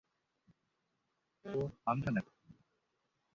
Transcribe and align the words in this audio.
ওহ, 1.45 1.67
আন্ধা 1.85 2.09
নাকি? 2.11 2.33